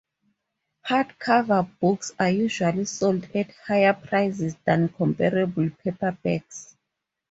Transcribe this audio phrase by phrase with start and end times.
[0.87, 6.73] Hardcover books are usually sold at higher prices than comparable paperbacks.